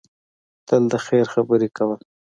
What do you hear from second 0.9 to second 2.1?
د خیر خبرې کوه.